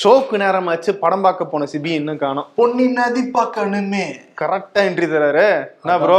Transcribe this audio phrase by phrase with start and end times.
[0.00, 2.46] ஷோக்கு நேரமாச்சு படம் பார்க்க போன சிபி இன்னும் காணோம்.
[2.58, 4.04] பொன்னி நதி பார்க்கணுமே.
[4.40, 5.48] கரெக்டா என்ட்ரி தராரு.
[5.82, 6.18] என்ன ப்ரோ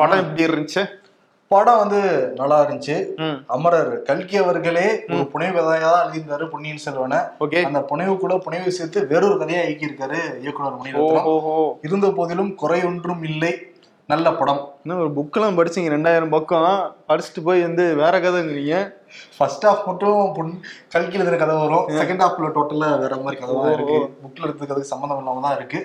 [0.00, 0.82] படம் எப்படி இருந்துச்சு?
[1.50, 2.00] படம் வந்து
[2.40, 2.96] நல்லா இருந்துச்சு.
[3.54, 7.18] அமரர் கல்கி அவர்களே ஒரு புனைவு கதையா தான் எழுதியிருந்தாரு பொன்னியின் செல்வனை.
[7.44, 7.62] ஓகே.
[7.68, 11.56] அந்த புனைவுக்குள்ள புனைவு சேர்த்து வேறொரு கதையா இயக்கியிருக்காரு இயக்குனர் மணிரத்னம் ஓஹோ.
[11.88, 13.52] இருந்த போதிலும் குறையொன்றும் இல்லை.
[14.12, 14.60] நல்ல படம்.
[14.82, 16.66] இன்னும் ஒரு புக்கெல்லாம் படிச்சீங்க ரெண்டாயிரம் பக்கம்
[17.10, 18.76] படிச்சுட்டு போய் வந்து வேற கதைங்கிறீங்க.
[19.36, 20.52] ஃபர்ஸ்ட் ஹாஃப் மட்டும் பொன்
[20.94, 21.84] கல்கியில் இருக்கிற கதை வரும்.
[22.00, 23.98] செகண்ட் ஹாஃப்ல டோட்டலா வேற மாதிரி கதை தான் இருக்கு.
[24.22, 25.80] புக்ல இருக்கிற கதைக்கு சம்மந்தம் இல்லாம தான் இருக்கு.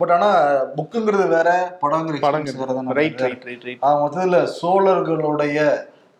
[0.00, 0.30] பட் ஆனா
[0.78, 1.50] புக்குங்கிறது வேற
[1.84, 5.58] படங்கிற படங்க வேற தான் ரைட் ரைட் ரைட் ரைட் மொத்தத்துல சோழர்களுடைய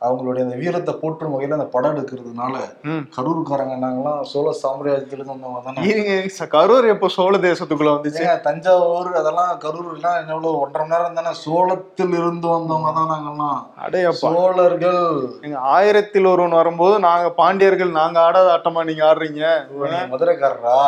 [0.03, 2.55] அவங்களுடைய அந்த வீரத்தை போற்றும் வகையில அந்த படம் எடுக்கிறதுனால
[3.17, 6.47] கரூர்காரங்க நாங்கெல்லாம் சோழ சாம்ராஜ்யத்துல இருந்து வந்தவங்க தானே.
[6.55, 8.25] கரூர் எப்போ சோழ தேசத்துக்குள்ள வந்துச்சு?
[8.47, 11.33] தஞ்சாவூர் அதெல்லாம் கரூர் எல்லாம் எவ்வளவு ஒன்றரை மணி நேரம் தானே?
[11.45, 13.61] சோளத்தில் இருந்து வந்தவங்க தான் நாங்கெல்லாம்.
[13.87, 14.31] அடையப்பா.
[14.37, 15.03] சோழர்கள்.
[15.49, 19.45] எங்க ஆயிரத்தில் ஒருவன் வரும்போது நாங்க பாண்டியர்கள் நாங்க ஆடாத ஆட்டமா நீங்க ஆடுறீங்க?
[19.85, 20.81] நீங்க மதுரைக்காரரா?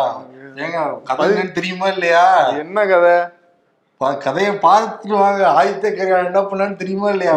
[0.64, 0.78] ஏங்க
[1.10, 2.26] கதை தெரியுமா இல்லையா?
[2.64, 3.14] என்ன கதை?
[4.24, 5.42] கதையை பார்த்துட்டு வாங்க.
[5.58, 7.32] ஆதித்த கரிகாலன் என்ன பண்ணான்னு தெரியுமா இல்லையா?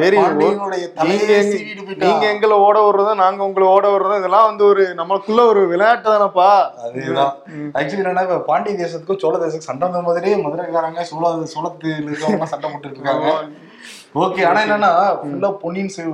[2.04, 6.50] நீங்க எங்களை ஓட விடுறதும் நாங்க உங்களை ஓட விடுறதும் இதெல்லாம் வந்து ஒரு நமக்குள்ள ஒரு விளையாட்டு தானப்பா.
[6.86, 7.34] அதேதான்.
[7.78, 11.24] ஆக்சுவலி என்னன்னா பாண்டிய தேசத்துக்கும் சோழ தேசத்துக்கும் சண்டை வந்த மாதிரியே மதுரைக்காரங்க சோழ
[11.56, 13.28] சோழத்தில் இருக்கவங்க சண்டை போட்டு இருக்காங்க
[14.24, 16.14] ஓகே ஆனா என்னன்னா ஃபுல்லா பொன்னியின் செல்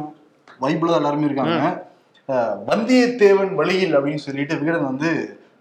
[0.60, 1.58] வைபிள் எல்லாருமே இருக்காங்க.
[2.70, 5.10] வந்தியத்தேவன் வழியில் அப்படின்னு சொல்லிட்டு விகடன் வந்து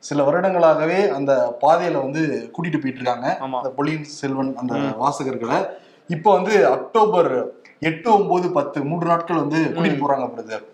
[0.00, 3.56] சில வருடங்களாகவே அந்த பாதையில வந்து கூட்டிட்டு போயிட்டு இருக்காங்க ஆமா.
[3.56, 5.66] அந்த பொன்னியின் செல்வன் அந்த வாசகர்களை.
[6.08, 10.64] இப்போ வந்து அக்டோபர் எட்டு ஒன்பது பத்து மூன்று நாட்கள் வந்து கூட்டிட்டு போறாங்க பிரதர்.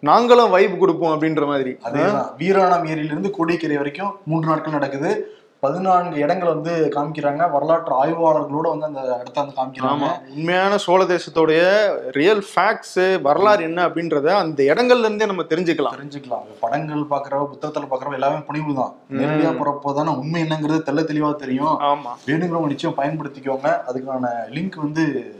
[0.00, 1.76] நாங்களும் வைப் கொடுப்போம் அப்படின்ற மாதிரி.
[1.84, 2.36] அதேதான்.
[2.36, 5.32] வீராணம் ஏரியில இருந்து கோடிக்கரை வரைக்கும் மூன்று நாட்கள் நடக்குது.
[5.60, 7.50] பதினான்கு இடங்கள் வந்து காமிக்கிறாங்க.
[7.50, 10.08] வரலாற்று ஆய்வாளர்களோட வந்து அந்த இடத்த வந்து காமிக்கிறாங்க.
[10.36, 11.62] உண்மையான சோழ தேசத்தோடைய
[12.10, 15.96] ரியல் ஃபேக்ட்ஸ் வரலாறு என்ன அப்படின்றத அந்த இடங்கள்ல இருந்தே நம்ம தெரிஞ்சுக்கலாம்.
[15.98, 16.44] தெரிஞ்சுக்கலாம்.
[16.60, 18.94] படங்கள் பாக்குறவ புத்தகத்துல பாக்குறவ எல்லாமே புனிவு தான்.
[19.12, 21.80] நேரடியா போறப்போ தானே உண்மை என்னங்கிறது தெள்ள தெளிவா தெரியும்.
[21.80, 22.12] ஆமா.
[22.26, 23.80] வேணுங்கிறவங்க நிச்சயம் பயன்படுத்திக்கோங்க.
[23.88, 25.36] அதுக்கான லிங்க் வந்து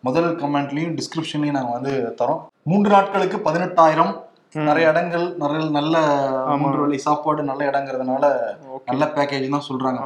[0.00, 2.40] முதல் கமெண்ட்லயும் டிஸ்கிரிப்ஷன்லயும் நாங்க வந்து தரோம்.
[2.62, 5.96] மூன்று நாட்களுக்கு பதினெட்டாயிரம் நிறைய இடங்கள் நிறைய நல்ல
[6.62, 8.24] மூன்று வேளை சாப்பாடு நல்ல இடங்கிறதுனால
[8.90, 10.00] நல்ல பேக்கேஜ் தான் சொல்றாங்க.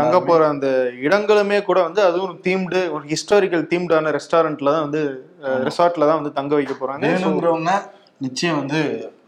[0.00, 0.68] தங்க போற அந்த
[1.06, 5.02] இடங்களுமே கூட வந்து அதுவும் தீம்டு ஒரு ஹிஸ்டாரிக்கல் தீம்டான ரெஸ்டாரண்ட்ல தான் வந்து
[5.68, 7.02] ரெசார்ட்ல தான் வந்து தங்க வைக்க போறாங்க.
[7.06, 7.74] வேணுங்கிறவங்க
[8.26, 8.80] நிச்சயம் வந்து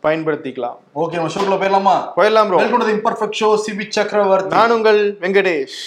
[0.07, 0.77] பயன்படுத்திக்கலாம்.
[1.05, 1.97] ஓகே ஷோக்குள்ள போயிடலாமா?
[2.19, 5.81] போயிடலாம் bro welcome to imperfect show Cibi Chakravarthy நான் உங்கள் வெங்கடேஷ்.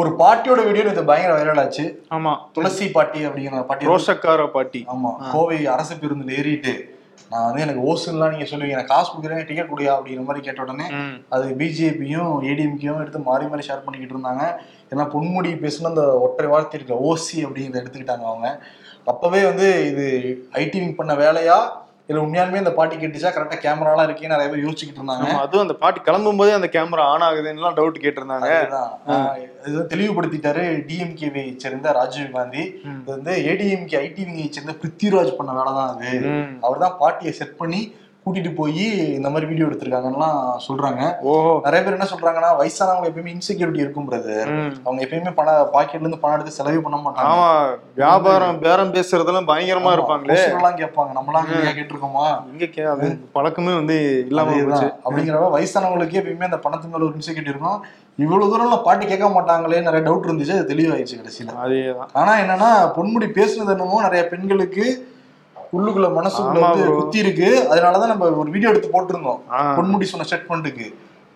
[0.00, 1.84] ஒரு பாட்டியோட வீடியோ இது பயங்கர வைரல் ஆச்சு.
[2.16, 2.32] ஆமா.
[2.56, 4.80] துளசி பாட்டி அப்படிங்கிற பாட்டி ரோஷக்கார பாட்டி.
[4.92, 6.74] ஆமா கோவை அரசு பேருந்துல ஏறிட்டு
[7.32, 10.86] நான் வந்து எனக்கு ஓசுலாம் நீங்க சொல்லுவீங்க நான் காசு கொடுக்குறேன் டிக்கெட் கொடுயா அப்படிங்கிற மாதிரி கேட்ட உடனே.
[11.34, 14.44] அது பிஜேபியும் ஏடிஎம்கேயும் எடுத்து மாறி மாறி ஷேர் பண்ணிக்கிட்டு இருந்தாங்க.
[14.92, 18.48] ஏன்னா பொன்முடி பேசுன அந்த ஒற்றை வார்த்தை இருக்க ஓசி அப்படிங்கிறத எடுத்துக்கிட்டாங்க அவங்க.
[19.06, 20.06] அப்பவே வந்து இது
[20.60, 21.58] ஐடி பண்ண வேலையா
[22.10, 23.30] இல்ல உண்மையாலுமே இந்த பாட்டி கேட்டுச்சா?
[23.34, 25.26] கரெக்டா கேமராலாம் இருக்கே நிறைய பேர் யோசிச்சுக்கிட்டு இருந்தாங்க.
[25.42, 28.48] அதுவும் அந்த பாட்டி கிளம்பும் போதே அந்த கேமரா ஆன் ஆகுதுன்னு டவுட் கேட்டிருந்தாங்க.
[29.68, 32.64] இது தெளிவுபடுத்திட்டாரு டிஎம்கேவை சேர்ந்த ராஜீவ் காந்தி.
[32.98, 36.12] இது வந்து ஏடிஎம்கே ஐடிவிங்கை சேர்ந்த பிருத்திவிராஜ் பண்ண வேலை தான் அது.
[36.66, 37.80] அவர் தான் பாட்டியை செட் பண்ணி
[38.26, 41.12] கூட்டிட்டு போய் இந்த மாதிரி வீடியோ எடுத்திருக்காங்கலாம் சொல்றாங்க.
[41.62, 44.72] நிறைய பேர் என்ன சொல்றாங்கன்னா வயசானவங்க எப்பயுமே இன்செக்யூரிட்டி இருக்கும் பிரதர்.
[44.84, 47.24] அவங்க எப்பயுமே பண பாக்கெட்ல இருந்து பணம் எடுத்து செலவே பண்ண மாட்டாங்க.
[47.24, 50.44] ஆமா வியாபாரம் பேரம் பேசுறதெல்லாம் பயங்கரமா இருப்பாங்களே.
[50.44, 51.10] எல்லாம் கேட்பாங்க.
[51.18, 52.50] நம்மளாம் கேட்டிருக்கோமா?
[52.50, 54.50] இங்க கே- அது பழக்கமே வந்து இல்லாம.
[55.04, 57.84] அப்படிங்கிறப்ப வயசானவங்களுக்கு எப்பயுமே அந்த பணத்து மேல ஒரு இன்செக்யூரிட்டி இருக்கும்.
[58.16, 61.50] இவ்வளவு தூரம் பாட்டி கேட்க மாட்டாங்களே நிறைய டவுட் இருந்துச்சு அது தெளிவாயிடுச்சு கடைசியில.
[61.64, 62.08] அதேதான்.
[62.12, 65.08] ஆனா என்னன்னா பொன்முடி பேசுனது என்னமோ நிறைய பெண்களுக்கு
[65.72, 66.86] உள்ளுக்குள்ள மனசுக்குள்ள வந்து.
[66.98, 69.40] குத்தி இருக்கு அதனாலதான் நம்ம ஒரு வீடியோ எடுத்து போட்டிருந்தோம்.
[69.78, 70.86] பொன்முடி சொன்ன ஸ்டேட்மெண்ட்டுக்கு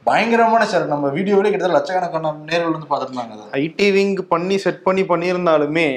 [0.06, 5.88] பயங்கரமான சார் நம்ம வீடியோவிலே கிட்டத்தட்ட லட்சக்கணக்கான நேரில் வந்து பார்த்துருந்தாங்க ஐடி விங் பண்ணி செட் பண்ணி பண்ணியிருந்தாலுமே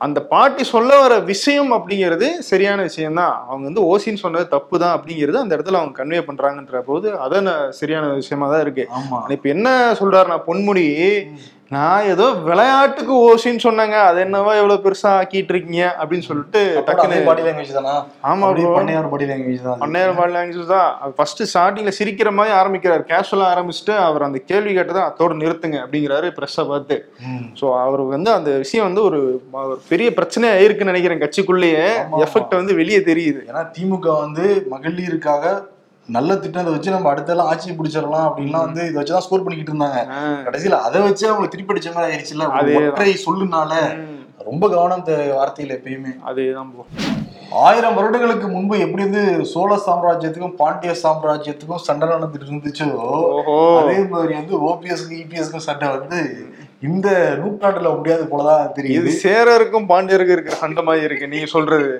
[0.00, 4.94] அந்த பாட்டி சொல்ல வர விஷயம் அப்படிங்கிறது சரியான விஷயம் தான் அவங்க வந்து ஓசின்னு சொன்னது தப்பு தான்
[4.96, 7.50] அப்படிங்கிறது அந்த இடத்துல அவங்க கன்வே பண்றாங்கன்ற போது அதான்
[7.80, 8.84] சரியான விஷயமா தான் இருக்கு
[9.30, 9.68] இப்ப என்ன
[10.00, 10.86] சொல்றாருன்னா பொன்முடி
[11.74, 13.96] நான் ஏதோ விளையாட்டுக்கு ஓசின்னு சொன்னாங்க.
[14.08, 17.94] அது என்னவா எவ்வளவு பெருசா ஆக்கிட்டு இருக்கீங்க அப்படின்னு சொல்லிட்டு டக்குன்னு பாடி லாங்குவேஜ் தானா?
[18.30, 18.46] ஆமா.
[18.78, 19.78] பண்ணையார் பாடி லாங்குவேஜ் தான்.
[19.84, 20.90] பன்னேரம் பால் லாங்குவேஜ் தான்.
[21.18, 23.04] ஃபர்ஸ்ட் ஸ்டார்டிங்ல சிரிக்கிற மாதிரி ஆரம்பிக்கிறார்.
[23.12, 26.98] கேஷுவலா ஆரம்பிச்சுட்டு அவர் அந்த கேள்வி கேட்டதை அதோட நிறுத்துங்க அப்படிங்கிறாரு பிரஸ்ஸை பார்த்து.
[27.60, 29.20] ஸோ அவர் வந்து அந்த விஷயம் வந்து ஒரு
[29.92, 31.86] பெரிய பிரச்சனையா இருக்குன்னு நினைக்கிறேன் கட்சிக்குள்ளேயே.
[32.26, 33.42] எஃபெக்ட் வந்து வெளியே தெரியுது.
[33.50, 35.54] ஏன்னா திமுக வந்து மகளிருக்காக
[36.08, 40.00] நல்ல திட்டத்தை வச்சு நம்ம அடுத்தெல்லாம் ஆட்சி பிடிச்சிடலாம் அப்படின்லாம் வந்து இதை வச்சுதான் ஸ்கோர் பண்ணிக்கிட்டு இருந்தாங்க.
[40.46, 42.16] கடைசியில அதை வச்சு அவங்க திருப்பி அடிச்ச மாதிரி
[42.62, 42.88] அதேதான்.
[42.90, 43.72] ஒற்றை சொல்லுனால
[44.38, 45.04] ரொம்ப கவனம்
[45.38, 46.12] வார்த்தையில எப்பயுமே.
[46.26, 46.70] அதேதான்.
[47.50, 52.88] ஆயிரம் வருடங்களுக்கு முன்பு எப்படி வந்து சோழ சாம்ராஜ்யத்துக்கும் பாண்டிய சாம்ராஜ்யத்துக்கும் சண்டை நடந்துட்டு இருந்துச்சோ
[53.80, 56.20] அதே மாதிரி வந்து ஓபிஎஸ்க்கு இபிஎஸ்க்கும் சண்டை வந்து
[56.88, 57.08] இந்த
[57.40, 59.10] நூற்றாண்டுல முடியாது போலதான் தெரியுது.
[59.24, 61.90] சேரருக்கும் பாண்டியருக்கும் இருக்கிற சண்டை மாதிரி இருக்கு நீங்க சொல்றது.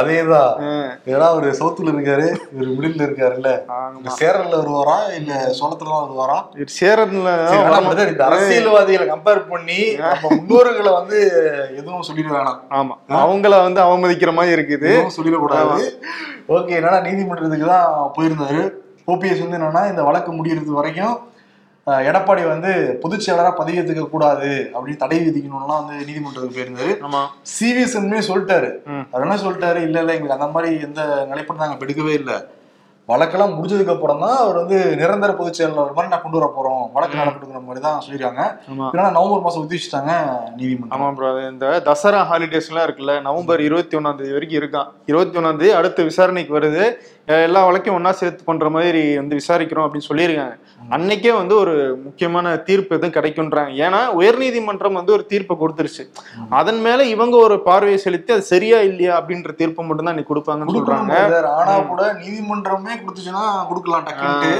[0.00, 0.52] அதேதான்.
[1.12, 3.50] ஏன்னா ஒரு சவுத்துல இருக்காரு இவர் மிடில் இருக்காருல்ல.
[4.20, 9.80] சேரல்ல வருவாரா இல்ல சோளத்துல தான் வருவாரா இது சேரன்ல சரி, ஆனா brother, இந்த அரசியல்வாதிகளை கம்பேர் பண்ணி
[10.24, 11.20] முன்னோர்களை வந்து
[11.80, 12.60] எதுவும் சொல்லிட வேணாம்.
[12.80, 12.96] ஆமா.
[13.22, 14.92] அவங்கள வந்து அவமதிக்கிற மாதிரி இருக்குது.
[15.18, 15.80] சொல்லிடக்கூடாது.
[16.56, 17.88] ஓகே என்னன்னா நீதிமன்றத்துக்கு தான்
[18.18, 18.62] போயிருந்தாரு.
[19.12, 21.16] ஓபிஎஸ் வந்து என்னன்னா இந்த வழக்கு முடியறது வரைக்கும்
[21.92, 27.04] எடப்பாடி வந்து பொதுச் செயலரா பதவியேற்றுக்க கூடாது அப்படின்னு தடை விதிக்கணும்லாம் வந்து நீதிமன்றத்துக்கு போயிருந்தாரு.
[27.06, 27.22] ஆமா.
[27.62, 28.70] சென்மே சொல்லிட்டாரு.
[29.12, 29.82] அவர் என்ன சொல்லிட்டாரு?
[29.82, 32.46] இல்ல இல்ல எங்களுக்கு அந்த மாதிரி எந்த நிலைப்பாடு நாங்க எடுக்கவே இல்ல.
[33.10, 36.82] வழக்கெல்லாம் முடிஞ்சதுக்கு அப்புறம் தான் அவர் வந்து நிரந்தர பொதுச் செயலாளர் மாதிரி நான் கொண்டு வர போறோம்.
[36.96, 38.42] வழக்கு நடக்கணுங்கிற மாதிரி தான் சொல்லியிருக்காங்க.
[38.94, 40.14] ஏன்னா நவம்பர் மாசம் ஒத்தி வச்சுட்டாங்க
[40.58, 40.94] நீதிமன்றம்.
[40.96, 44.90] ஆமா ப்ரோ இந்த தசரா ஹாலிடேஸ் எல்லாம் இருக்குல்ல நவம்பர் இருபத்தி ஒண்ணாம் தேதி வரைக்கும் இருக்கான்.
[45.12, 46.84] இருபத்தி ஒண்ணாம் தேதி அடுத்த விசாரணைக்கு வருது.
[47.46, 50.54] எல்லா வழக்கையும் ஒண்ணா சேர்த்து பண்ற மாதிரி வந்து விசாரிக்கிறோம் அப்படின்னு சொல்லியிருக்காங்க.
[50.96, 53.72] அன்னைக்கே வந்து ஒரு முக்கியமான தீர்ப்பு எதுவும் கிடைக்கும்ன்றாங்க.
[53.86, 56.04] ஏன்னா உயர்நீதிமன்றம் வந்து ஒரு தீர்ப்பை கொடுத்துருச்சு.
[56.60, 60.76] அதன் மேல இவங்க ஒரு பார்வையை செலுத்தி அது சரியா இல்லையா அப்படின்ற தீர்ப்பு மட்டும் தான் இன்னைக்கு கொடுப்பாங்கன்னு
[60.78, 61.42] சொல்றாங்க.
[61.58, 64.52] ஆனா கூட நீதிமன்றமே கொடுத்துச்சுன்னா கொடுக்கலாம் டக்குன்ட்டு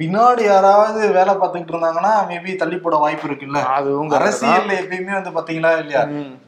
[0.00, 3.58] பின்னாடி யாராவது வேலை பார்த்துக்கிட்டு இருந்தாங்கன்னா மேபி தள்ளி போட வாய்ப்பு இருக்குல்ல.
[3.74, 6.02] அதுவும் அரசியல்ல எப்பயுமே வந்து பாத்தீங்களா இல்லையா.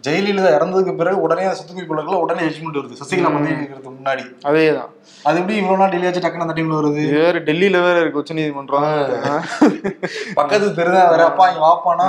[0.07, 2.99] ஜெயலலிதா இறந்ததுக்கு பிறகு உடனே சொத்துக்குவி பழக்கல உடனே ஜட்மெண்ட் வருது.
[3.01, 4.25] சசிகலா பதவி இருக்கிறதுக்கு முன்னாடி.
[4.51, 4.91] அதேதான்.
[5.25, 7.05] அது எப்படி இவ்வளவு நாள் டெல்லி ஆச்சு டக்குனு அந்த டைம்ல வருது?
[7.19, 8.89] வேற டெல்லியில வேற இருக்கு உச்ச நீதிமன்றம்.
[10.41, 12.09] பக்கத்து தெருதான் வேற அப்பா இங்க வாப்பானா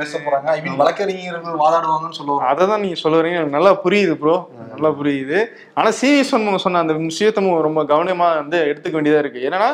[0.00, 0.48] பேச போறாங்க.
[0.56, 2.50] ஐ மீன் வழக்கறிஞர்கள் வாதாடுவாங்கன்னு சொல்லுவாங்க.
[2.52, 3.40] அதை தான் நீங்க சொல்ல வரீங்க.
[3.56, 4.36] நல்லா புரியுது ப்ரோ
[4.82, 5.38] நல்லா புரியுது.
[5.74, 9.46] ஆனா சிவி சண்முகம் சொன்ன அந்த விஷயத்த ரொம்ப கவனமா வந்து எடுத்துக்க வேண்டியதா இருக்கு.
[9.48, 9.70] என்னன்னா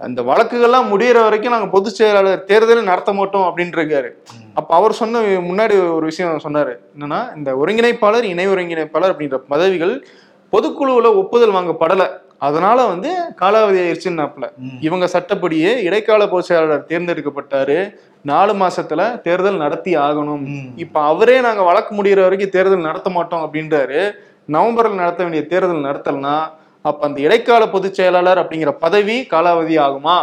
[0.00, 4.10] அந்த வழக்குகள்லாம் முடியிற வரைக்கும் நாங்க பொதுச் செயலாளர் தேர்தல் நடத்த மாட்டோம் அப்படின்னு இருக்காரு
[4.54, 6.72] அப்ப அவர் சொன்ன முன்னாடி ஒரு விஷயம் சொன்னாரு.
[6.94, 9.94] என்னன்னா இந்த ஒருங்கிணைப்பாளர் இணை ஒருங்கிணைப்பாளர் அப்படின்ற பதவிகள்
[10.52, 12.04] பொதுக்குழுவுல ஒப்புதல் வாங்கப்படல.
[12.40, 13.10] அதனால வந்து
[13.40, 14.78] காலாவதி ஆயிடுச்சுன்னாப்ல ம்.
[14.80, 17.76] இவங்க சட்டப்படியே இடைக்கால பொதுச் செயலாளர் தேர்ந்தெடுக்கப்பட்டாரு.
[18.24, 20.42] நாலு மாசத்துல தேர்தல் நடத்தி ஆகணும்.
[20.76, 24.00] இப்ப அவரே நாங்க வழக்கு முடியிற வரைக்கும் தேர்தல் நடத்த மாட்டோம் அப்படின்றாரு.
[24.48, 26.36] நவம்பரில் நடத்த வேண்டிய தேர்தல் நடத்தலனா
[26.84, 30.14] அப்ப அந்த இடைக்கால பொதுச் செயலாளர் அப்படிங்கிற பதவி காலாவதி ஆகுமா?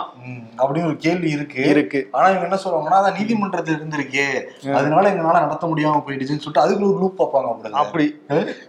[0.57, 1.63] அப்படின்னு ஒரு கேள்வி இருக்கு.
[1.63, 2.07] இருக்கு.
[2.12, 4.25] ஆனா இவங்க என்ன சொல்லுவாங்கன்னா அதான் நீதிமன்றத்தில் இருந்திருக்கே.
[4.74, 7.74] அதனால எங்களால நடத்த முடியாம போயிடுச்சுன்னு சொல்லிட்டு அதுக்கு ஒரு லூப் பார்ப்பாங்க அப்படி.
[7.81, 8.07] அப்படி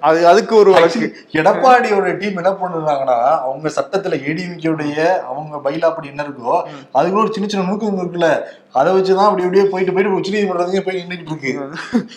[0.01, 1.07] அது அதுக்கு ஒரு வழக்கு.
[1.33, 4.99] எடப்பாடியோட டீம் என்ன பண்ணுறாங்கன்னா அவங்க சட்டத்துல ஏடிஎம்கேடைய
[5.31, 6.57] அவங்க பைலா அப்படி என்ன இருக்கோ
[6.95, 8.31] அதுக்குள்ள ஒரு சின்ன சின்ன நுணுக்கம் இருக்குல்ல.
[8.73, 11.53] அதை வச்சுதான் அப்படி அப்படியே போயிட்டு போயிட்டு உச்ச நீதிமன்றத்துக்கு போய் நின்றுட்டு இருக்கு.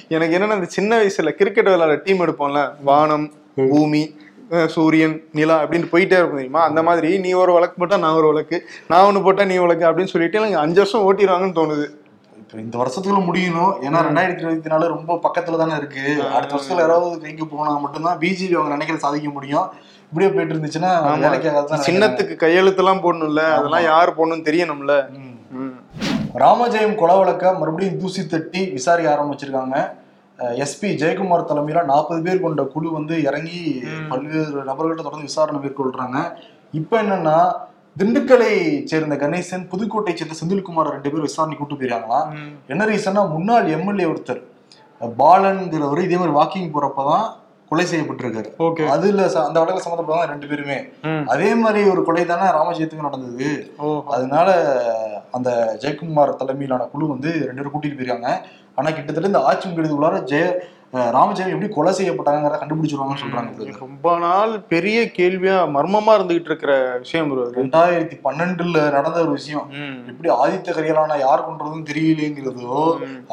[0.07, 2.71] எனக்கு என்னன்னா இந்த சின்ன வயசுல கிரிக்கெட் விளையாட டீம் எடுப்போம்ல.
[2.83, 4.03] வானம் பூமி
[4.75, 6.61] சூரியன் நிலா அப்படின்னு போயிட்டே இருக்கும் தெரியுமா?
[6.69, 8.57] அந்த மாதிரி நீ ஒரு வழக்கு போட்டா நான் ஒரு வழக்கு
[8.91, 11.85] நான் ஒண்ணு போட்டா நீ வழக்கு அப்படின்னு சொல்லிட்டு எனக்கு அஞ்சு வருஷம் ஓட்டிடுவாங்கன்னு தோணுது.
[12.41, 13.73] இப்ப இந்த வருஷத்துக்குள்ள முடியணும்.
[13.87, 16.03] ஏன்னா ரெண்டாயிரத்தி இருபத்தி நாலு ரொம்ப பக்கத்துல தானே இருக்கு.
[16.35, 19.67] அடுத்த வருஷத்துல யாராவது கைக்கு போனா மட்டும்தான் பிஜேபி அவங்க நினைக்கிறத சாதிக்க முடியும்.
[20.09, 20.91] இப்படியே போயிட்டு இருந்துச்சுன்னா
[21.89, 24.95] சின்னத்துக்கு கையெழுத்தெல்லாம் போடணும்ல அதெல்லாம் யார் போடணும்னு தெரியணும்ல.
[26.43, 29.77] ராமஜெயம் கொலை வழக்க மறுபடியும் தூசி தட்டி விசாரிக்க ஆரம்பிச்சிருக்காங்க.
[30.61, 33.59] எஸ்பி ஜெயக்குமார் தலைமையில நாற்பது பேர் கொண்ட குழு வந்து இறங்கி
[34.09, 36.17] பல்வேறு நபர்கள்ட்ட தொடர்ந்து விசாரணை மேற்கொள்றாங்க.
[36.73, 37.37] இப்போ என்னன்னா
[37.97, 38.51] திண்டுக்கலை
[38.83, 42.51] சேர்ந்த கணேசன் புதுக்கோட்டை சேர்ந்த செந்தில்குமார் ரெண்டு பேர் விசாரணை கூட்டு போயிருக்காங்களாம் ம்.
[42.67, 44.41] என்ன ரீசன்னா முன்னாள் எம்எல்ஏ ஒருத்தர்
[45.01, 47.25] பாலன்கிறவர் இதே மாதிரி வாக்கிங் போறப்பதான்
[47.71, 48.49] கொலை செய்யப்பட்டிருக்காரு.
[48.59, 48.83] ஓகே.
[48.87, 50.77] அதுல அந்த வழக்கில் சம்மந்தப்பட்டவங்க ரெண்டு பேருமே.
[51.27, 53.49] அதே மாதிரி ஒரு கொலை தானே ராமஜெயத்துக்கும் நடந்தது.
[54.07, 54.49] அதனால
[55.37, 55.49] அந்த
[55.81, 58.29] ஜெயக்குமார் தலைமையிலான குழு வந்து ரெண்டு பேரும் கூட்டிட்டு போயிருக்காங்க.
[58.75, 60.45] ஆனா கிட்டத்தட்ட இந்த ஆட்சி முடிவுக்குள்ளார ஜெய
[60.93, 63.75] ராமஜெயம் எப்படி கொலை செய்யப்பட்டாங்கிறத கண்டுபிடிச்சிருவாங்கன்னு சொல்றாங்க.
[63.79, 66.73] ரொம்ப நாள் பெரிய கேள்வியா மர்மமா இருந்துகிட்டு இருக்கிற
[67.03, 69.65] விஷயம் ரெண்டாயிரத்தி பன்னெண்டுல நடந்த ஒரு விஷயம்.
[70.11, 72.79] எப்படி ஆதித்த கரியாலான யார் கொண்டதுன்னு தெரியலேங்கிறதோ.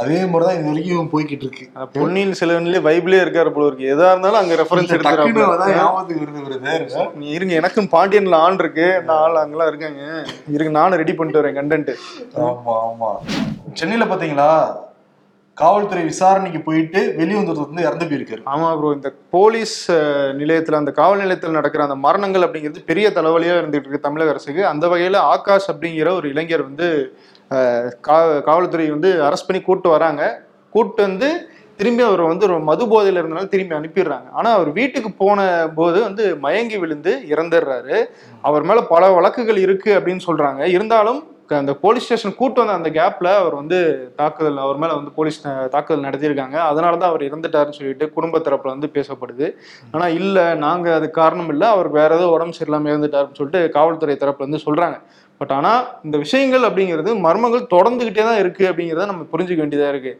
[0.03, 1.67] அதே மாதிரிதான் இது வரைக்கும் போய்கிட்டு இருக்கு.
[1.99, 3.93] பொன்னியின் செல்வன்லயே பைபிளே இருக்காரு போல இருக்கு.
[3.95, 5.29] எதா இருந்தாலும் அங்க ரெஃபரன்ஸ் எடுத்துக்கிறாங்க.
[7.23, 8.89] நீ இருங்க எனக்கும் பாண்டியன்ல ஆண் இருக்கு.
[9.07, 10.03] நான் ஆள் அங்கெல்லாம் இருக்காங்க.
[10.57, 11.95] இருக்கு நானும் ரெடி பண்ணிட்டு வரேன் கண்டென்ட்
[12.49, 13.13] ஆமா ஆமா.
[13.81, 14.53] சென்னையில பாத்தீங்களா?
[15.61, 18.43] காவல்துறை விசாரணைக்கு போயிட்டு வெளியே வந்தது வந்து இறந்து போயிருக்காரு.
[18.53, 19.77] ஆமா ப்ரோ இந்த போலீஸ்
[20.41, 24.65] நிலையத்துல அந்த காவல் நிலையத்தில் நடக்கிற அந்த மரணங்கள் அப்படிங்கிறது பெரிய தலைவலியா இருந்துட்டு இருக்கு தமிழக அரசுக்கு.
[24.73, 26.89] அந்த வகையில ஆகாஷ் அப்படிங்கிற ஒரு இளைஞர் வந்து
[28.49, 30.23] காவல்துறை வந்து அரெஸ்ட் பண்ணி கூட்டு வராங்க.
[30.75, 31.31] கூட்டு வந்து
[31.81, 34.29] திரும்பி அவர் வந்து ஒரு மது போதையில இருந்தனால திரும்பி அனுப்பிடுறாங்க.
[34.39, 35.41] ஆனா அவர் வீட்டுக்கு போன
[35.77, 37.97] போது வந்து மயங்கி விழுந்து இறந்துடுறாரு.
[38.49, 40.63] அவர் மேல பல வழக்குகள் இருக்கு அப்படின்னு சொல்றாங்க.
[40.77, 43.79] இருந்தாலும் அந்த போலீஸ் ஸ்டேஷன் கூட்டு வந்த அந்த கேப்ல அவர் வந்து
[44.17, 46.57] தாக்குதல் அவர் மேல வந்து போலீஸ் தாக்குதல் நடத்தியிருக்காங்க.
[46.71, 49.55] அதனால தான் அவர் இறந்துட்டாருன்னு சொல்லிட்டு குடும்ப தரப்புல வந்து பேசப்படுது.
[49.93, 51.69] ஆனா இல்ல நாங்க அது காரணம் இல்ல.
[51.69, 54.99] அவர் வேற ஏதோ உடம்பு சரியில்லாம இறந்துட்டாருன்னு சொல்லிட்டு காவல்துறை தரப்புல வந்து சொல்றாங்க.
[55.41, 55.73] பட் ஆனா
[56.07, 60.13] இந்த விஷயங்கள் அப்படிங்கிறது மர்மங்கள் தொடர்ந்துகிட்டே தான் இருக்கு அப்படிங்கிறத நம்ம புரிஞ்சுக்க வேண்டியதா இருக்கு.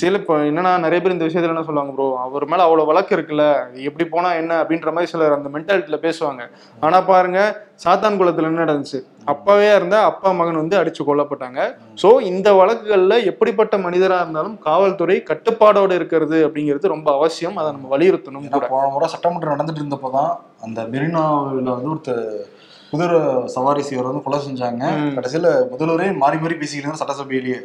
[0.00, 3.44] சில இப்போ என்னன்னா நிறைய பேர் இந்த விஷயத்துல என்ன சொல்லுவாங்க ப்ரோ அவர் மேல அவ்வளவு வழக்கு இருக்குல்ல
[3.90, 6.42] எப்படி போனா என்ன அப்படின்ற மாதிரி சிலர் அந்த மென்டாலிட்டியில பேசுவாங்க.
[6.86, 7.40] ஆனா பாருங்க
[7.84, 8.98] சாத்தான் குளத்துல என்ன நடந்துச்சு?
[9.32, 11.60] அப்பாவே இருந்தா அப்பா மகன் வந்து அடிச்சு கொல்லப்பட்டாங்க.
[12.02, 17.56] சோ இந்த வழக்குகள்ல எப்படிப்பட்ட மனிதரா இருந்தாலும் காவல்துறை கட்டுப்பாடோட இருக்கிறது அப்படிங்கிறது ரொம்ப அவசியம்.
[17.62, 20.32] அதை நம்ம வலியுறுத்தணும் போன முறை சட்டமன்றம் நடந்துட்டு இருந்தப்பதான்
[20.66, 22.22] அந்த மெரினாவில் வந்து ஒருத்தர்
[22.90, 24.82] குதிரை சவாரி செய்வர் வந்து கொலை செஞ்சாங்க.
[25.16, 27.58] கடைசியில முதல்வரே மாறி மாறி இருந்தாரு சட்டசபையிலேயே.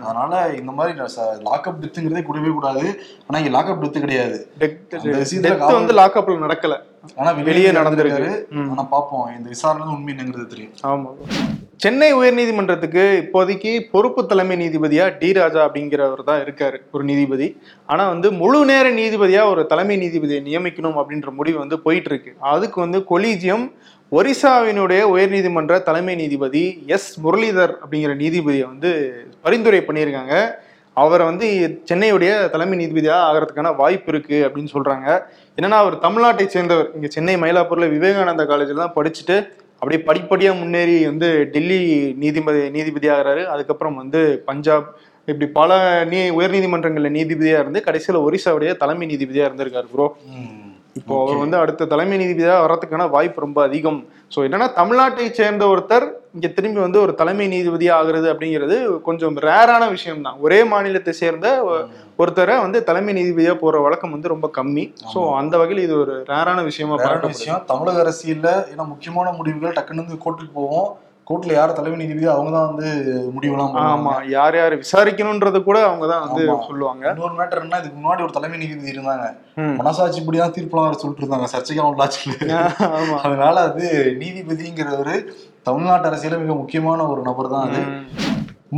[0.00, 3.00] அதனால இந்த மாதிரி லாக்அப் டெத்துங்கிறதே கூடவே கூடாது.
[3.26, 4.38] ஆனா இங்க லாக்அப் டெத்து கிடையாது.
[5.58, 6.76] வந்து லாக்அப்ல நடக்கல.
[7.16, 8.50] ஆனா வெளியே நடந்திருக்கு.
[8.50, 8.70] ம்.
[8.70, 10.72] ஆனா பாப்போம் இந்த விசாரணை உண்மை என்னங்கிறது தெரியும்.
[10.82, 11.10] ஆமா.
[11.76, 17.56] சென்னை உயர்நீதிமன்றத்துக்கு இப்போதைக்கு பொறுப்பு தலைமை நீதிபதியா டி ராஜா அப்படிங்கிறவர் தான் இருக்காரு ஒரு நீதிபதி.
[17.86, 22.34] ஆனா வந்து முழு நேர நீதிபதியா ஒரு தலைமை நீதிபதியை நியமிக்கணும் அப்படின்ற முடிவு வந்து போயிட்டு இருக்கு.
[22.40, 23.66] அதுக்கு வந்து கொலீஜியம்
[24.12, 26.62] ஒரிசாவினுடைய உயர்நீதிமன்ற தலைமை நீதிபதி
[26.96, 28.90] எஸ் முரளிதர் அப்படிங்கிற நீதிபதியை வந்து
[29.44, 30.34] பரிந்துரை பண்ணியிருக்காங்க.
[30.96, 31.46] அவரை வந்து
[31.88, 35.06] சென்னையுடைய தலைமை நீதிபதியாக ஆகிறதுக்கான வாய்ப்பு இருக்குது அப்படின்னு சொல்கிறாங்க
[35.58, 36.88] என்னென்னா அவர் தமிழ்நாட்டை சேர்ந்தவர்.
[36.96, 39.36] இங்கே சென்னை மயிலாப்பூரில் விவேகானந்தா காலேஜில் தான் படிச்சுட்டு
[39.82, 41.78] அப்படியே படிப்படியாக முன்னேறி வந்து டெல்லி
[42.22, 44.88] நீதிபதி நீதிபதியாகிறாரு அதுக்கப்புறம் வந்து பஞ்சாப்
[45.28, 45.76] இப்படி பல
[46.12, 50.06] நீ உயர்நீதிமன்றங்களில் நீதிபதியாக இருந்து கடைசியில் ஒரிசாவுடைய தலைமை நீதிபதியாக இருந்திருக்காரு ப்ரோ
[50.98, 54.00] இப்போ அவர் வந்து அடுத்த தலைமை நீதிபதியாக வர்றதுக்கான வாய்ப்பு ரொம்ப அதிகம்.
[54.34, 58.76] ஸோ என்னன்னா தமிழ்நாட்டை சேர்ந்த ஒருத்தர் இங்க திரும்பி வந்து ஒரு தலைமை நீதிபதியா ஆகுறது அப்படிங்கிறது
[59.08, 61.46] கொஞ்சம் ரேரான விஷயம் தான் ஒரே மாநிலத்தை சேர்ந்த
[62.22, 64.84] ஒருத்தரை வந்து தலைமை நீதிபதியா போற வழக்கம் வந்து ரொம்ப கம்மி.
[65.12, 66.96] ஸோ அந்த வகையில் இது ஒரு ரேரான விஷயமா
[67.34, 67.62] விஷயம்.
[67.72, 70.88] தமிழக அரசியல்ல ஏன்னா முக்கியமான முடிவுகள் டக்குன்னு கோர்ட்டுக்கு போவோம்
[71.28, 72.86] கோர்ட்ல யார் தலைமை நீதிபதியோ அவங்க தான் வந்து
[73.34, 76.44] முடிவெல்லாம் ஆமா யார் யார் விசாரிக்கணுன்றது கூட அவங்க தான் வந்து.
[76.68, 77.04] சொல்லுவாங்க.
[77.14, 79.26] இன்னொரு மேட்டர் என்ன இதுக்கு முன்னாடி ஒரு தலைமை நீதிபதி இருந்தாங்க.
[79.80, 81.48] மனசாட்சி இப்படிதான் தீர்ப்புலாம் சொல்லிட்டு இருந்தாங்க.
[81.54, 81.90] சர்ச்சைக்கான
[83.00, 83.18] ஆமா.
[83.26, 83.84] அதனால அது
[84.22, 85.16] நீதிபதிங்கிறவரு
[85.68, 87.82] தமிழ்நாட்டு அரசியல மிக முக்கியமான ஒரு நபர் தான் அது.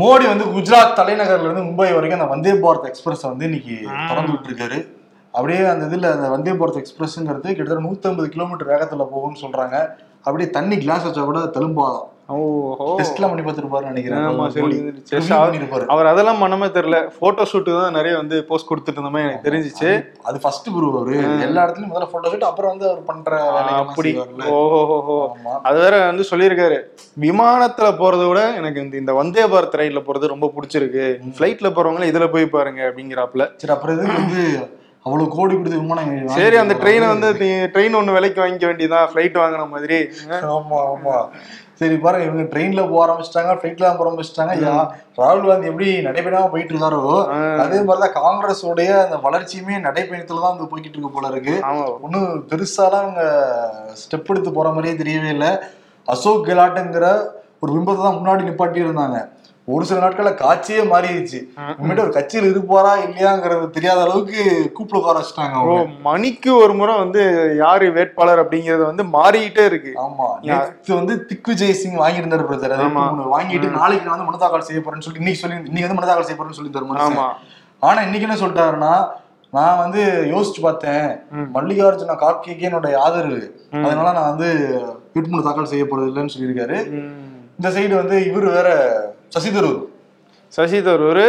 [0.01, 3.77] மோடி வந்து குஜராத் தலைநகர்ல இருந்து மும்பை வரைக்கும் அந்த வந்தே பாரத் எக்ஸ்பிரஸ் வந்து இன்னைக்கு
[4.11, 4.79] திறந்து விட்டுருக்காரு.
[5.35, 9.77] அப்படியே அந்த இதுல அந்த வந்தே பாரத் எக்ஸ்பிரஸ்ங்கிறது கிட்டத்தட்ட 150 கிலோமீட்டர் வேகத்துல போகும்னு சொல்றாங்க.
[10.27, 12.09] அப்படியே தண்ணி கிளாஸ் வச்சா கூட தழும்பாதான்
[13.01, 15.87] டெஸ்ட்லாம் பண்ணி பார்த்துருப்பாருன்னு நினைக்கிறேன்.
[15.95, 16.99] அவர் அதெல்லாம் பண்ணாம தெரியல.
[17.21, 19.91] போட்டோ ஷூட்டு தான் நிறைய வந்து போஸ்ட் கொடுத்துட்டு இருந்த மாதிரி எனக்கு தெரிஞ்சிச்சு.
[20.31, 21.17] அது ஃபர்ஸ்ட் குரு அவரு.
[21.47, 23.41] எல்லா இடத்துலயும் முதல்ல போட்டோ ஷூட் அப்புறம் வந்து அவர் பண்ற
[23.83, 24.13] அப்படி.
[24.57, 25.19] ஓஹோ
[25.69, 26.79] அது வேற வந்து சொல்லியிருக்காரு.
[27.27, 31.07] விமானத்துல போறதை விட எனக்கு இந்த இந்த வந்தே பாரத் ரயில்ல போறது ரொம்ப பிடிச்சிருக்கு.
[31.39, 33.47] ஃபிளைட்ல போறவங்க இதுல போய் பாருங்க அப்படிங்கிறாப்புல.
[33.63, 34.45] சரி அப்புறம் எதுக்கு வந்து
[35.07, 36.75] அவ்வளவு கோடி கொடுத்து விமானம் சரி அந்த?
[36.81, 37.29] ட்ரெயினை வந்து
[37.75, 39.99] ட்ரெயின் ஒண்ணு விலைக்கு வாங்கிக்க வேண்டியதான் ஃபிளைட் வாங்கின மாதிரி.
[40.57, 41.15] ஆமா ஆமா.
[41.81, 44.55] சரி பாருங்க இவங்க ட்ரெயின்ல போக ஆரம்பிச்சிட்டாங்க ஃபிளைட்ல போக ஆரம்பிச்சிட்டாங்க.
[44.65, 44.87] யா-
[45.19, 47.01] ராகுல் காந்தி எப்படி நடைபெறாம போயிட்டு இருக்காரோ
[47.63, 51.55] அதே மாதிரிதான் காங்கிரஸ் உடைய அந்த வளர்ச்சியுமே நடைபயணத்துல தான் வந்து போய்கிட்டு இருக்கு போல இருக்கு.
[52.01, 53.23] ஒன்னும் பெருசாலாம் அவங்க
[54.01, 55.51] ஸ்டெப் எடுத்து போற மாதிரியே தெரியவே இல்லை.
[56.09, 57.07] அசோக் கெலாட்டுங்கிற
[57.61, 59.17] ஒரு பிம்பத்தை தான் முன்னாடி நிப்பாட்டி இருந்தாங்க
[59.73, 61.39] ஒரு சில நாட்கள்ல காட்சியே மாறிடுச்சு.
[61.81, 64.43] உண்மையிட்ட ஒரு கட்சியில் இருப்பாரா இல்லையாங்கிறது தெரியாத அளவுக்கு
[64.77, 65.77] கூப்பிட வச்சுட்டாங்க
[66.09, 67.23] மணிக்கு ஒரு முறை வந்து
[67.63, 69.93] யாரு வேட்பாளர் அப்படிங்கறது வந்து மாறிக்கிட்டே இருக்கு.
[70.05, 72.77] ஆமா நேத்து வந்து திக்விஜய் சிங் வாங்கியிருந்தாரு பிரதர்.
[73.37, 76.29] வாங்கிட்டு நாளைக்கு நான் வந்து மனு தாக்கல் செய்ய போறேன்னு சொல்லி இன்னைக்கு சொல்லி இன்னைக்கு வந்து மனு தாக்கல்
[76.29, 77.27] செய்ய போறேன்னு சொல்லி தருமாறு ஆமா.
[77.83, 78.95] ஆனா இன்னைக்கு என்ன சொல்லிட்டாருன்னா
[79.53, 80.01] நான் வந்து
[80.33, 81.07] யோசிச்சு பார்த்தேன்.
[81.55, 83.41] மல்லிகார்ஜுன கார்கேக்கு என்னுடைய ஆதரவு
[83.85, 84.49] அதனால நான் வந்து
[85.15, 86.77] வேட்புமனு தாக்கல் செய்ய போறது இல்லைன்னு சொல்லியிருக்காரு.
[87.59, 88.69] இந்த சைடு வந்து இவர் வேற
[89.35, 89.81] சசி தரூர்
[90.53, 91.21] சசி தரூர்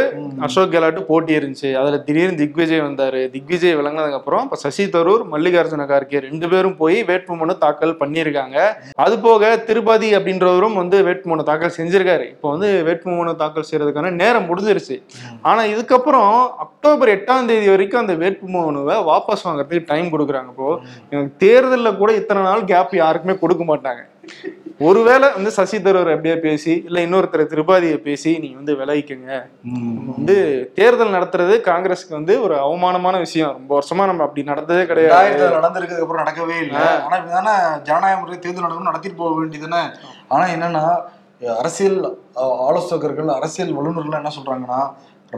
[0.45, 1.69] அசோக் கெலாட்டு போட்டி இருந்துச்சு.
[1.79, 3.19] அதுல திடீர்னு திக்விஜய் வந்தாரு.
[3.33, 8.57] திக்விஜய் விளங்கினதுக்கு அப்புறம் இப்ப சசி தரூர் மல்லிகார்ஜுன கார்கே ரெண்டு பேரும் போய் வேட்புமனு தாக்கல் பண்ணியிருக்காங்க.
[9.05, 12.25] அது போக திருப்பதி அப்படின்றவரும் வந்து வேட்புமனு தாக்கல் செஞ்சிருக்காரு.
[12.33, 14.97] இப்போ வந்து வேட்புமனு தாக்கல் செய்யறதுக்கான நேரம் முடிஞ்சிருச்சு.
[15.41, 16.33] ஆனா இதுக்கப்புறம்
[16.65, 20.71] அக்டோபர் எட்டாம் தேதி வரைக்கும் அந்த வேட்புமனுவை வாபஸ் வாங்குறதுக்கு டைம் கொடுக்குறாங்க இப்போ.
[21.43, 24.03] தேர்தலில் கூட இத்தனை நாள் கேப் யாருக்குமே கொடுக்க மாட்டாங்க.
[24.87, 29.31] ஒருவேளை வந்து சசி தரூர் எப்படியா பேசி இல்ல இன்னொருத்தர் திருபாதியை பேசி நீங்க வந்து விலகிக்கங்க.
[30.15, 30.35] வந்து
[30.79, 33.51] தேர்தல் நடத்துறது காங்கிரஸ்க்கு வந்து ஒரு அவமானமான விஷயம்.
[33.57, 35.43] ரொம்ப வருஷமா நம்ம அப்படி நடந்ததே கிடையாது.
[35.59, 36.83] நடந்திருக்கிறதுக்கு அப்புறம் நடக்கவே இல்லை.
[37.05, 37.55] ஆனா இப்பதானே
[37.89, 39.83] ஜனநாயக முறை தேர்தல் நடக்கும் நடத்திட்டு போக வேண்டியதுதானே.
[40.27, 40.83] ஆனா என்னன்னா
[41.59, 41.99] அரசியல்
[42.67, 44.81] ஆலோசகர்கள் அரசியல் வல்லுநர்கள் என்ன சொல்றாங்கன்னா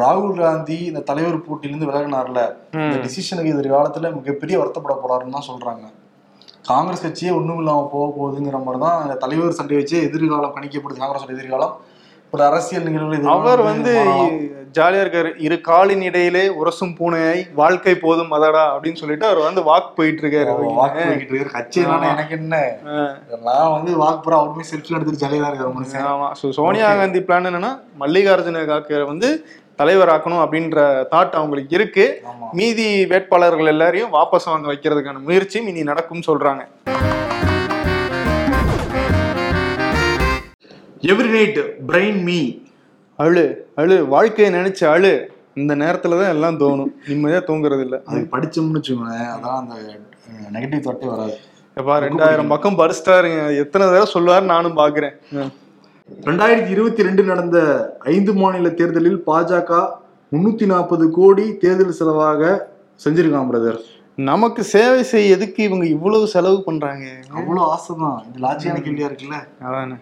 [0.02, 2.42] ராகுல் காந்தி இந்த தலைவர் போட்டியிலிருந்து விலகினார்ல.
[2.86, 5.86] இந்த டிசிஷனுக்கு எதிர்காலத்துல மிகப்பெரிய வருத்தப்பட போறாருன்னு தான் சொல்றாங்க.
[6.68, 11.74] காங்கிரஸ் கட்சியே ஒன்றும் இல்லாமல் போக போகுதுங்கிற மாதிரி தான் தலைவர் சண்டை வச்சு எதிர்காலம் கணிக்கப்படுது காங்கிரஸோட எதிர்காலம்.
[12.34, 13.94] ஒரு அரசியல் எதிர்காலம் அவர் வந்து.
[14.78, 15.30] ஜாலியா இருக்காரு.
[15.46, 20.54] இரு காலின் இடையிலே உரசும் பூனையை வாழ்க்கை போதும் மதடா அப்படின்னு சொல்லிட்டு அவர் வந்து வாக் போயிட்டு இருக்காரு
[20.80, 21.54] வாக்கு போய்கிட்டு இருக்காரு.
[21.58, 22.56] கட்சி என்னன்னா எனக்கு என்ன?
[23.48, 26.08] நான் வந்து வாக்கு புறா அவருமே செல்ஃபி எடுத்துட்டு ஜாலியா இருக்காரு மனுஷன்.
[26.14, 26.30] ஆமா.
[26.42, 27.72] ஸோ சோனியா காந்தி பிளான் என்னன்னா
[28.04, 29.30] மல்லிகார்ஜுன கார்கே வந்து
[29.82, 30.80] தலைவராக்கணும் அப்படின்ற
[31.14, 32.06] தாட் அவங்களுக்கு இருக்கு.
[32.60, 36.64] மீதி வேட்பாளர்கள் எல்லாரையும் வாபஸ் வாங்க வைக்கிறதுக்கான முயற்சியும் இனி நடக்கும்னு சொல்றாங்க.
[41.12, 42.40] எவ்ரி நைட் பிரெயின் மீ
[43.20, 43.44] அழு
[43.82, 45.12] அழு வாழ்க்கையை நினைச்சு அழு.
[45.62, 46.92] இந்த நேரத்துல தான் எல்லாம் தோணும்.
[47.10, 49.76] நிம்மதியா தூங்குறது இல்ல அது படிச்சோம்னு வச்சுக்கோங்களேன் அதான் அந்த
[50.56, 51.36] நெகட்டிவ் தாட்டே வராது.
[51.78, 55.16] எப்பா ரெண்டாயிரம் பக்கம் படிச்சிட்டாருங்க எத்தனை தடவை சொல்லுவாரு நானும் பாக்குறேன்.
[56.30, 57.58] ரெண்டாயிரத்தி இருபத்தி ரெண்டு நடந்த
[58.14, 59.82] ஐந்து மாநில தேர்தலில் பாஜக
[60.32, 62.42] முன்னூத்தி நாற்பது கோடி தேர்தல் செலவாக
[63.06, 63.82] செஞ்சிருக்கான் பிரதர்
[64.30, 67.06] நமக்கு சேவை செய்ய எதுக்கு இவங்க இவ்வளவு செலவு பண்றாங்க?
[67.38, 68.18] அவ்வளவு ஆசைதான்.
[68.30, 69.38] இது லாஜியான கேள்வியா இருக்குல்ல?
[69.68, 69.96] அதானே.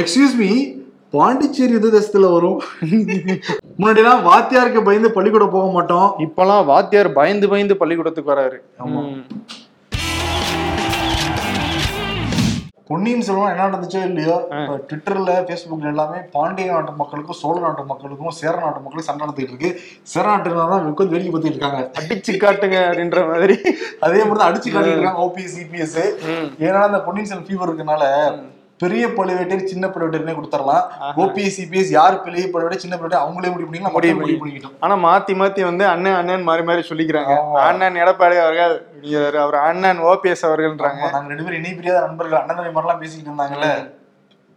[0.00, 0.50] எக்ஸ்கியூஸ் மீ
[1.14, 2.56] பாண்டிச்சேரி எந்த தேசத்துல வரும்.
[3.78, 6.08] முன்னாடிலாம் வாத்தியாருக்கு பயந்து பள்ளிக்கூடம் போக மாட்டோம்.
[6.24, 8.58] இப்பெல்லாம் வாத்தியார் பயந்து பயந்து பள்ளிக்கூடத்துக்கு வராரு.
[8.84, 9.02] ஆமா.
[12.88, 14.34] பொன்னியின் செல்வன் என்ன நடந்துச்சோ இல்லையோ
[14.88, 19.70] ட்விட்டர்ல பேஸ்புக்ல எல்லாமே பாண்டிய நாட்டு மக்களுக்கும் சோழ நாட்டு மக்களுக்கும் சேர நாட்டு மக்களுக்கும் சண்டை நடத்திட்டு இருக்கு.
[20.12, 21.80] சேர நாட்டுல தான் உட்காந்து வேடிக்கை பார்த்துட்டு இருக்காங்க.
[22.00, 23.56] அடிச்சு காட்டுங்க அப்படின்ற மாதிரி.
[24.06, 25.98] அதே மாதிரி தான் அடிச்சு காட்டிட்டு இருக்காங்க ஓபிஎஸ் சிபிஎஸ்
[26.66, 28.04] ஏன்னா அந்த பொன்னியின் செல்வன் ஃபீவர் இருக்கனால
[28.82, 30.84] பெரிய பழுவேட்டர் சின்ன பழுவேட்டர்னே கொடுத்துடலாம்.
[31.22, 35.34] ஓபிஎஸ் சிபிஎஸ் யார் பெரிய பழுவேட்டர் சின்ன பழுவேட்டர் அவங்களே முடிவு பண்ணிக்கலாம் முடிவு முடிவு பண்ணிக்கிட்டோம் ஆனா மாத்தி
[35.40, 37.34] மாத்தி வந்து அண்ணன் அண்ணன் மாறி மாறி சொல்லிக்கிறாங்க.
[37.68, 41.02] அண்ணன் எடப்பாடி அவர்கள் அப்படிங்கிறாரு அவர் அண்ணன் ஓபிஎஸ் அவர்கள்ன்றாங்க.
[41.14, 43.68] நாங்க ரெண்டு பேரும் இணை பிரியாத நண்பர்கள் அண்ணன் மாதிரிலாம் பேசிக்கிட்டு இருந்தாங்கல்ல.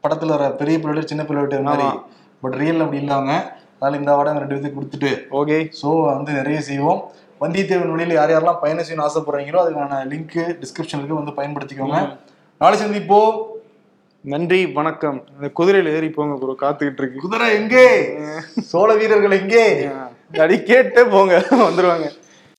[0.03, 1.87] படத்துல வர பெரிய பழுவேட்டர் சின்ன பழுவேட்டர் மாதிரி.
[2.43, 3.29] பட் ரியல் அப்படி இல்லாம
[3.79, 5.57] அதனால இந்த வாடம் ரெண்டு பேருக்கு கொடுத்துட்டு ஓகே.
[5.81, 7.01] ஸோ வந்து நிறைய செய்வோம்.
[7.43, 11.99] வந்தியத்தேவன் வழியில் யார் யாரெல்லாம் பயணம் செய்யணும்னு ஆசைப்படுறீங்களோ அதுக்கான லிங்க் டிஸ்கிரிப்ஷனுக்கு வந்து பயன்படுத்திக்கோங்க.
[12.61, 13.35] நாளை சந்திப்போம்.
[14.23, 15.17] நன்றி வணக்கம்.
[15.35, 17.19] இந்த குதிரையில ஏறி போங்க ப்ரோ காத்துக்கிட்டு இருக்கு.
[17.19, 17.83] குதிரை எங்கே?
[18.69, 19.89] சோழ வீரர்கள் எங்கே?
[20.43, 22.07] அடி கேட்டே போங்க வந்துருவாங்க.